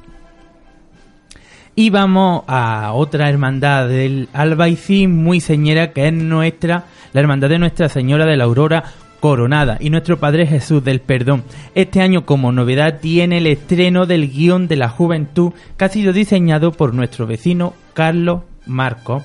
[1.79, 7.61] Y vamos a otra hermandad del Albaicín muy señera que es nuestra, la hermandad de
[7.61, 8.83] Nuestra Señora de la Aurora
[9.21, 11.45] Coronada y nuestro Padre Jesús del Perdón.
[11.77, 16.13] Este año como novedad tiene el estreno del guion de la juventud que ha sido
[16.13, 19.23] diseñado por nuestro vecino Carlos Marcos,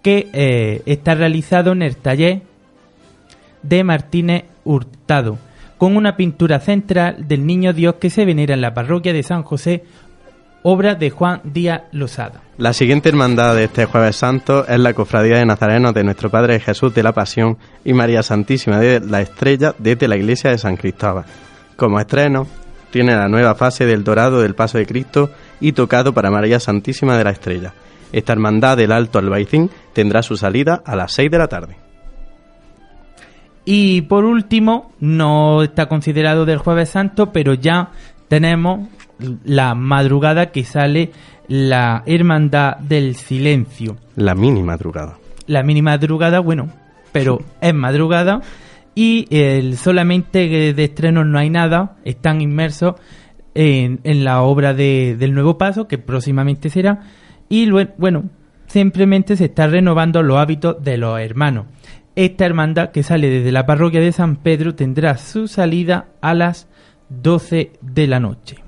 [0.00, 2.42] que eh, está realizado en el taller
[3.64, 5.38] de Martínez Hurtado,
[5.76, 9.42] con una pintura central del Niño Dios que se venera en la parroquia de San
[9.42, 9.82] José
[10.68, 12.40] obra de Juan Díaz Lozada.
[12.58, 16.58] La siguiente hermandad de este jueves santo es la Cofradía de Nazarenos de nuestro Padre
[16.58, 20.76] Jesús de la Pasión y María Santísima de la Estrella desde la iglesia de San
[20.76, 21.24] Cristóbal.
[21.76, 22.48] Como estreno,
[22.90, 27.16] tiene la nueva fase del Dorado del Paso de Cristo y tocado para María Santísima
[27.16, 27.72] de la Estrella.
[28.10, 31.76] Esta hermandad del Alto Albaicín tendrá su salida a las 6 de la tarde.
[33.64, 37.90] Y por último, no está considerado del Jueves Santo, pero ya
[38.26, 38.88] tenemos
[39.44, 41.10] la madrugada que sale
[41.48, 43.96] la Hermandad del Silencio.
[44.16, 45.18] La mini madrugada.
[45.46, 46.68] La mini madrugada, bueno,
[47.12, 48.40] pero es madrugada
[48.94, 52.94] y el, solamente de estreno no hay nada, están inmersos
[53.54, 57.02] en, en la obra de, del Nuevo Paso, que próximamente será,
[57.48, 58.24] y bueno,
[58.66, 61.66] simplemente se está renovando los hábitos de los hermanos.
[62.16, 66.66] Esta hermandad que sale desde la parroquia de San Pedro tendrá su salida a las
[67.10, 68.65] 12 de la noche.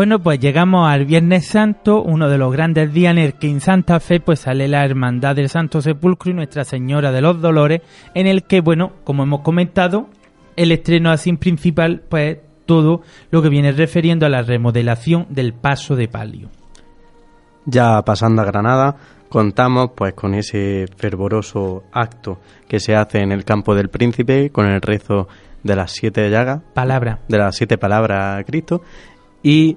[0.00, 3.60] Bueno, pues llegamos al Viernes Santo, uno de los grandes días en el que en
[3.60, 7.82] Santa Fe pues sale la Hermandad del Santo Sepulcro y Nuestra Señora de los Dolores,
[8.14, 10.08] en el que, bueno, como hemos comentado,
[10.56, 15.96] el estreno así principal, pues todo lo que viene refiriendo a la remodelación del paso
[15.96, 16.48] de palio.
[17.66, 18.96] Ya pasando a Granada,
[19.28, 24.64] contamos pues con ese fervoroso acto que se hace en el campo del príncipe con
[24.64, 25.28] el rezo
[25.62, 26.62] de las siete llagas.
[26.72, 27.18] Palabra.
[27.28, 28.80] De las siete palabras a Cristo.
[29.42, 29.76] Y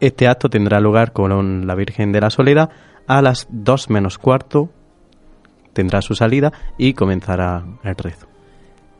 [0.00, 2.70] este acto tendrá lugar con la Virgen de la Soledad
[3.06, 4.70] a las dos menos cuarto.
[5.72, 8.26] Tendrá su salida y comenzará el rezo.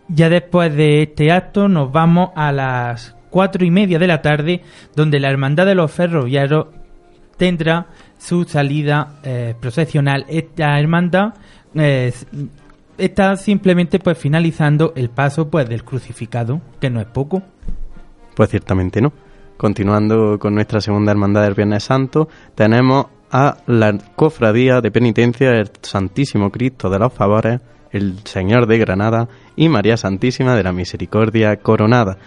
[0.08, 4.62] Ya después de este acto nos vamos a las cuatro y media de la tarde,
[4.94, 6.66] donde la Hermandad de los Ferroviarios
[7.36, 7.86] tendrá
[8.16, 10.24] su salida eh, procesional.
[10.28, 11.34] Esta hermandad
[11.74, 12.12] eh,
[12.96, 17.42] está simplemente pues finalizando el paso pues del crucificado, que no es poco.
[18.34, 19.12] Pues ciertamente no.
[19.58, 25.72] Continuando con nuestra segunda hermandad del Viernes Santo, tenemos a la cofradía de penitencia del
[25.82, 31.56] Santísimo Cristo de los Favores, el Señor de Granada y María Santísima de la Misericordia
[31.56, 32.18] Coronada,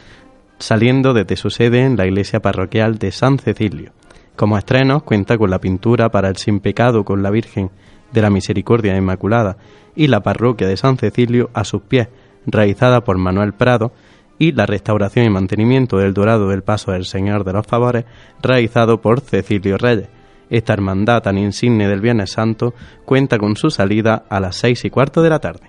[0.59, 3.93] saliendo desde su sede en la iglesia parroquial de San Cecilio.
[4.35, 7.71] Como estrenos cuenta con la pintura para el Sin Pecado con la Virgen
[8.11, 9.55] de la Misericordia Inmaculada
[9.95, 12.09] y la parroquia de San Cecilio a sus pies,
[12.45, 13.93] realizada por Manuel Prado,
[14.41, 18.05] y la restauración y mantenimiento del dorado del Paso del Señor de los Favores,
[18.41, 20.09] realizado por Cecilio Reyes.
[20.49, 22.73] Esta hermandad tan insigne del Viernes Santo
[23.05, 25.67] cuenta con su salida a las seis y cuarto de la tarde.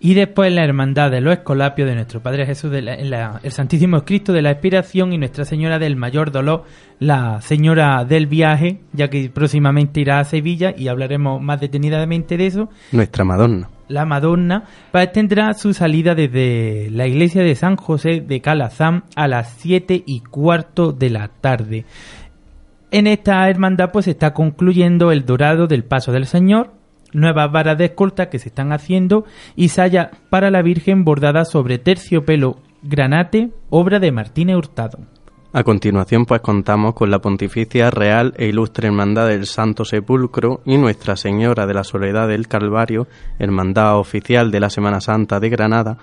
[0.00, 4.32] Y después la hermandad de los Escolapios de nuestro Padre Jesús, de el Santísimo Cristo
[4.32, 6.64] de la Expiración y Nuestra Señora del Mayor Dolor,
[7.00, 12.46] la Señora del Viaje, ya que próximamente irá a Sevilla y hablaremos más detenidamente de
[12.46, 12.70] eso.
[12.90, 14.64] Nuestra Madonna la Madonna,
[15.12, 20.20] tendrá su salida desde la iglesia de San José de Calazán a las 7 y
[20.20, 21.84] cuarto de la tarde.
[22.90, 26.72] En esta hermandad pues está concluyendo el dorado del paso del Señor,
[27.12, 29.24] nuevas varas de escolta que se están haciendo
[29.56, 34.98] y saya para la Virgen bordada sobre terciopelo granate, obra de Martínez Hurtado.
[35.50, 40.76] A continuación, pues contamos con la Pontificia Real e Ilustre Hermandad del Santo Sepulcro y
[40.76, 43.06] Nuestra Señora de la Soledad del Calvario,
[43.38, 45.96] Hermandad Oficial de la Semana Santa de Granada,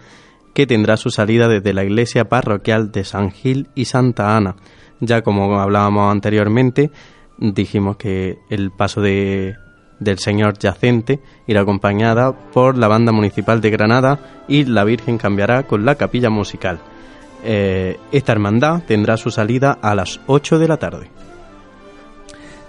[0.56, 4.56] que tendrá su salida desde la iglesia parroquial de San Gil y Santa Ana.
[5.00, 6.90] Ya como hablábamos anteriormente,
[7.38, 9.58] dijimos que el paso de,
[10.00, 15.68] del Señor Yacente irá acompañada por la Banda Municipal de Granada y la Virgen cambiará
[15.68, 16.80] con la capilla musical.
[17.46, 21.10] Eh, esta hermandad tendrá su salida a las 8 de la tarde.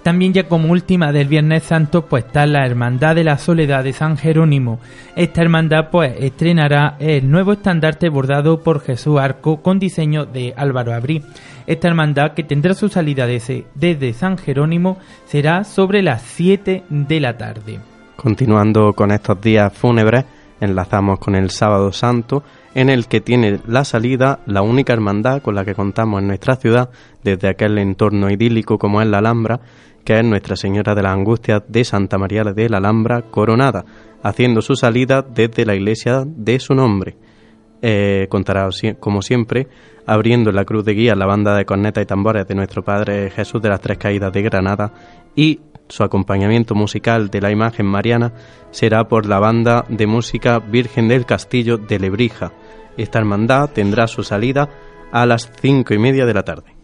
[0.06, 3.92] También ya como última del Viernes Santo pues está la Hermandad de la Soledad de
[3.92, 4.78] San Jerónimo.
[5.16, 10.94] Esta hermandad pues estrenará el nuevo estandarte bordado por Jesús Arco con diseño de Álvaro
[10.94, 11.24] Abrí.
[11.66, 17.36] Esta hermandad que tendrá su salida desde San Jerónimo será sobre las 7 de la
[17.36, 17.80] tarde.
[18.14, 20.24] Continuando con estos días fúnebres,
[20.60, 22.44] enlazamos con el Sábado Santo
[22.76, 26.56] en el que tiene la salida la única hermandad con la que contamos en nuestra
[26.56, 26.90] ciudad
[27.24, 29.60] desde aquel entorno idílico como es la Alhambra,
[30.04, 33.86] que es Nuestra Señora de la Angustia de Santa María de la Alhambra coronada,
[34.22, 37.16] haciendo su salida desde la iglesia de su nombre.
[37.80, 38.68] Eh, contará,
[39.00, 39.68] como siempre,
[40.04, 43.62] abriendo la cruz de guía la banda de cornetas y tambores de nuestro Padre Jesús
[43.62, 44.92] de las Tres Caídas de Granada
[45.34, 48.32] y su acompañamiento musical de la imagen mariana
[48.70, 52.52] será por la banda de música Virgen del Castillo de Lebrija,
[53.02, 54.68] esta hermandad tendrá su salida
[55.12, 56.75] a las cinco y media de la tarde.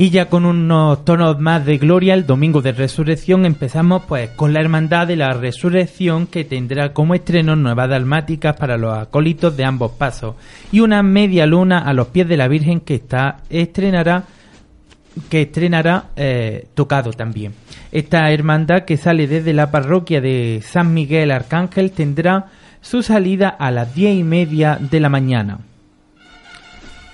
[0.00, 4.52] Y ya con unos tonos más de gloria, el domingo de resurrección empezamos pues con
[4.52, 9.64] la Hermandad de la Resurrección que tendrá como estreno nuevas dalmáticas para los acólitos de
[9.64, 10.36] ambos pasos
[10.70, 14.22] y una media luna a los pies de la Virgen que está estrenará
[15.28, 17.54] que estrenará eh, tocado también.
[17.90, 22.46] Esta hermandad que sale desde la parroquia de San Miguel Arcángel tendrá
[22.80, 25.58] su salida a las diez y media de la mañana.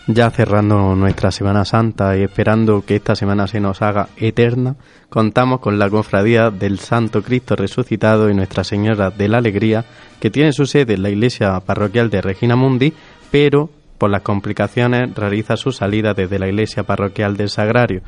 [0.06, 4.76] Ya cerrando nuestra Semana Santa y esperando que esta semana se nos haga eterna,
[5.08, 9.86] contamos con la cofradía del Santo Cristo Resucitado y Nuestra Señora de la Alegría,
[10.20, 12.92] que tiene su sede en la iglesia parroquial de Regina Mundi,
[13.30, 18.02] pero por las complicaciones realiza su salida desde la iglesia parroquial del Sagrario.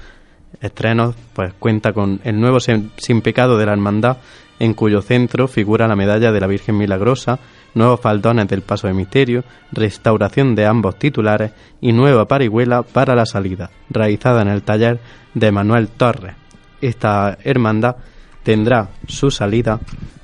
[0.61, 4.19] Estrenos, pues cuenta con el nuevo Sin Pecado de la Hermandad,
[4.59, 7.39] en cuyo centro figura la medalla de la Virgen Milagrosa,
[7.77, 13.27] nuevos faldones del paso de misterio, restauración de ambos titulares y nueva parihuela para la
[13.27, 14.99] salida, realizada en el taller
[15.35, 16.35] de Manuel Torres.
[16.81, 17.97] Esta hermandad
[18.43, 19.79] tendrá su salida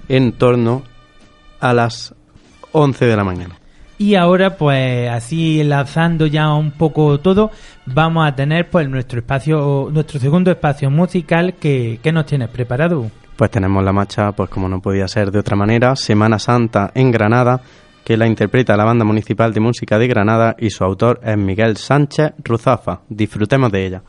[0.08, 0.82] en torno
[1.60, 2.14] a las
[2.72, 3.56] 11 de la mañana.
[3.98, 7.50] Y ahora, pues así lanzando ya un poco todo,
[7.86, 13.10] vamos a tener pues nuestro espacio, nuestro segundo espacio musical que, que nos tienes preparado.
[13.42, 17.10] Pues tenemos la marcha, pues como no podía ser de otra manera, Semana Santa en
[17.10, 17.60] Granada,
[18.04, 21.76] que la interpreta la Banda Municipal de Música de Granada y su autor es Miguel
[21.76, 23.00] Sánchez Ruzafa.
[23.08, 24.02] Disfrutemos de ella.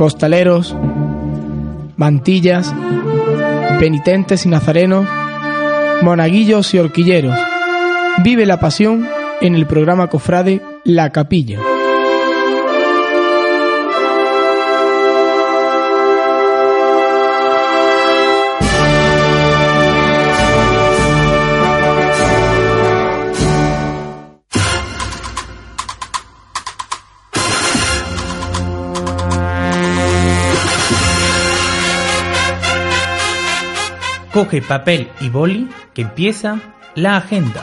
[0.00, 0.74] Costaleros,
[1.98, 2.74] mantillas,
[3.78, 5.06] penitentes y nazarenos,
[6.00, 7.38] monaguillos y horquilleros.
[8.24, 9.06] Vive la pasión
[9.42, 11.58] en el programa Cofrade La Capilla.
[34.40, 36.58] Coge papel y boli que empieza
[36.94, 37.62] la agenda.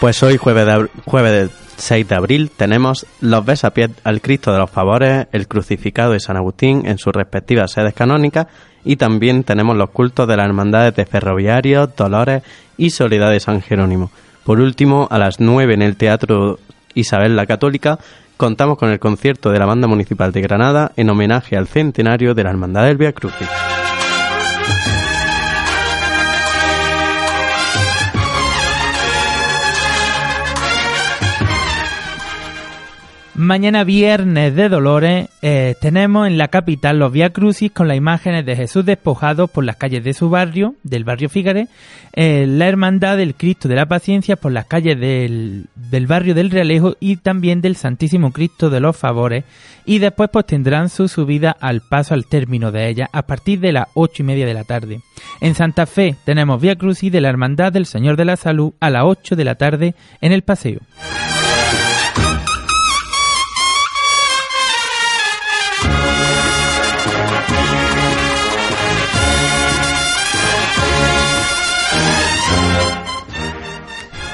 [0.00, 4.70] Pues hoy, jueves, de, jueves 6 de abril, tenemos los besapiés al Cristo de los
[4.70, 8.46] Favores, el crucificado de San Agustín en sus respectivas sedes canónicas
[8.84, 12.44] y también tenemos los cultos de las hermandades de Ferroviarios, Dolores
[12.76, 14.12] y Soledad de San Jerónimo.
[14.44, 16.60] Por último, a las 9 en el Teatro
[16.94, 17.98] Isabel la Católica,
[18.36, 22.44] contamos con el concierto de la Banda Municipal de Granada en homenaje al centenario de
[22.44, 23.48] la Hermandad del Via Crucis.
[33.36, 38.46] Mañana viernes de Dolores eh, tenemos en la capital los Via Crucis con las imágenes
[38.46, 41.66] de Jesús despojados por las calles de su barrio, del barrio Fígare,
[42.12, 46.52] eh, la Hermandad del Cristo de la Paciencia por las calles del, del barrio del
[46.52, 49.42] Realejo y también del Santísimo Cristo de los Favores
[49.84, 53.72] y después pues tendrán su subida al paso al término de ella a partir de
[53.72, 55.00] las ocho y media de la tarde.
[55.40, 58.90] En Santa Fe tenemos Via Crucis de la Hermandad del Señor de la Salud a
[58.90, 60.78] las 8 de la tarde en el paseo.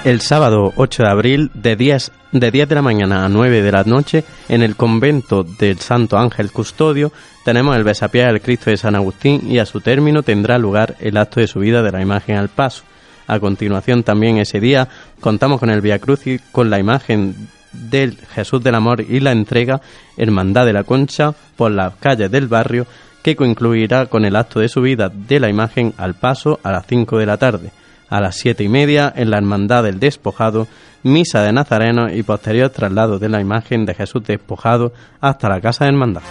[0.05, 3.73] El sábado 8 de abril de 10, de 10 de la mañana a 9 de
[3.73, 7.13] la noche en el convento del Santo Ángel Custodio
[7.45, 11.19] tenemos el besapié del Cristo de San Agustín y a su término tendrá lugar el
[11.19, 12.85] acto de subida de la imagen al paso.
[13.27, 14.89] A continuación también ese día
[15.21, 19.83] contamos con el Via Crucis con la imagen del Jesús del Amor y la entrega
[20.17, 22.87] Hermandad de la Concha por las calles del barrio
[23.23, 27.19] que concluirá con el acto de subida de la imagen al paso a las 5
[27.19, 27.71] de la tarde
[28.11, 30.69] a las siete y media en la Hermandad del Despojado,
[31.03, 35.85] misa de Nazareno y posterior traslado de la imagen de Jesús despojado hasta la casa
[35.85, 36.23] de Hermandad.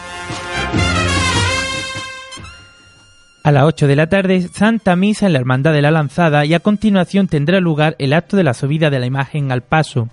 [3.42, 6.54] A las 8 de la tarde, Santa Misa en la Hermandad de la Lanzada y
[6.54, 10.10] a continuación tendrá lugar el acto de la subida de la imagen al paso.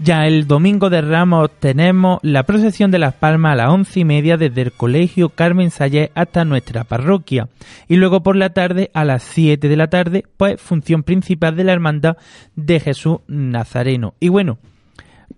[0.00, 4.04] Ya el domingo de Ramos tenemos la procesión de las palmas a las once y
[4.04, 7.48] media desde el colegio Carmen Sayé hasta nuestra parroquia.
[7.88, 11.62] Y luego por la tarde, a las 7 de la tarde, pues función principal de
[11.62, 12.16] la hermandad
[12.56, 14.14] de Jesús Nazareno.
[14.18, 14.58] Y bueno,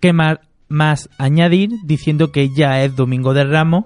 [0.00, 0.38] ¿qué más,
[0.68, 3.84] más añadir diciendo que ya es domingo de Ramos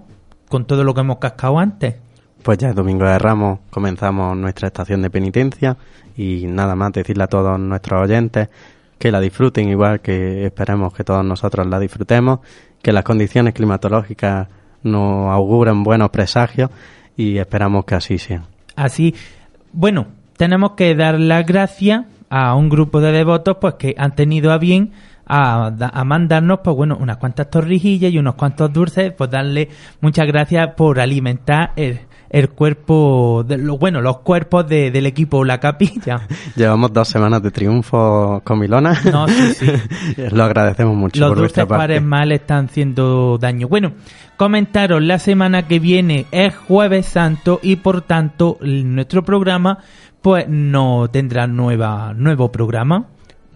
[0.49, 1.97] con todo lo que hemos cascado antes?
[2.45, 5.77] Pues ya es domingo de Ramos, comenzamos nuestra estación de penitencia
[6.17, 8.49] y nada más decirle a todos nuestros oyentes
[9.01, 12.41] que la disfruten igual que esperemos que todos nosotros la disfrutemos,
[12.83, 14.47] que las condiciones climatológicas
[14.83, 16.71] nos auguran buenos presagios
[17.17, 18.43] y esperamos que así sea.
[18.77, 19.15] Así,
[19.73, 24.53] bueno, tenemos que dar las gracias a un grupo de devotos pues que han tenido
[24.53, 24.93] a bien
[25.25, 29.71] a, a, mandarnos pues bueno unas cuantas torrijillas y unos cuantos dulces pues darle
[30.03, 32.01] muchas gracias por alimentar el,
[32.31, 36.21] el cuerpo, de, lo, bueno, los cuerpos de, del equipo La Capilla.
[36.57, 38.99] Llevamos dos semanas de triunfo con Milona.
[39.11, 39.73] No, sí, sí.
[40.31, 41.21] Lo agradecemos mucho.
[41.21, 43.67] Los por dulces pares mal están haciendo daño.
[43.67, 43.93] Bueno,
[44.37, 49.79] comentaros, la semana que viene es Jueves Santo y por tanto nuestro programa
[50.23, 53.07] pues no tendrá nueva, nuevo programa.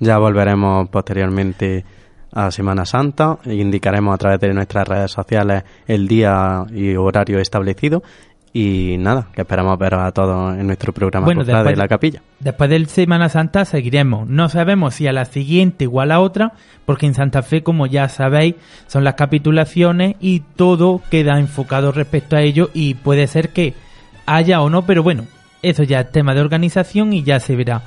[0.01, 1.85] Ya volveremos posteriormente
[2.33, 8.03] a Semana Santa indicaremos a través de nuestras redes sociales el día y horario establecido
[8.57, 12.23] y nada, que esperamos ver a todos en nuestro programa bueno, después, de la capilla.
[12.39, 14.29] Después del Semana Santa seguiremos.
[14.29, 16.53] No sabemos si a la siguiente o a la otra,
[16.87, 18.55] porque en Santa Fe, como ya sabéis,
[18.87, 23.75] son las capitulaciones y todo queda enfocado respecto a ello y puede ser que
[24.25, 25.25] haya o no, pero bueno,
[25.63, 27.83] eso ya es tema de organización y ya se verá.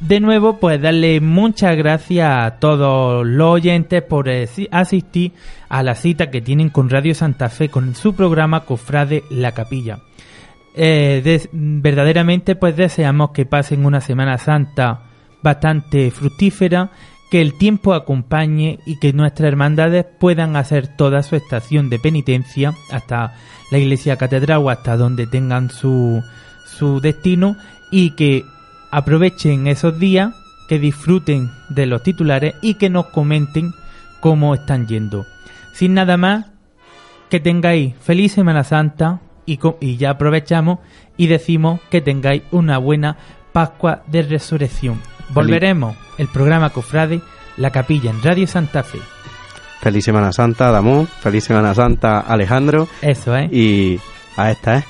[0.00, 4.30] De nuevo, pues darle muchas gracias a todos los oyentes por
[4.70, 5.32] asistir
[5.68, 9.98] a la cita que tienen con Radio Santa Fe con su programa Cofrade La Capilla.
[10.76, 15.02] Eh, verdaderamente, pues deseamos que pasen una Semana Santa
[15.42, 16.90] bastante fructífera,
[17.28, 22.72] que el tiempo acompañe y que nuestras hermandades puedan hacer toda su estación de penitencia
[22.92, 23.34] hasta
[23.72, 26.22] la iglesia catedral o hasta donde tengan su,
[26.64, 27.56] su destino
[27.90, 28.44] y que
[28.90, 30.34] aprovechen esos días
[30.68, 33.72] que disfruten de los titulares y que nos comenten
[34.20, 35.26] cómo están yendo.
[35.72, 36.46] Sin nada más,
[37.30, 40.78] que tengáis feliz Semana Santa y, y ya aprovechamos
[41.16, 43.16] y decimos que tengáis una buena
[43.52, 45.00] Pascua de Resurrección.
[45.30, 47.20] Volveremos el programa Cofrade,
[47.56, 48.98] La Capilla en Radio Santa Fe.
[49.80, 51.06] Feliz Semana Santa, Damú.
[51.20, 52.88] Feliz Semana Santa, Alejandro.
[53.00, 53.48] Eso, ¿eh?
[53.52, 54.00] Y
[54.36, 54.84] a esta, ¿eh?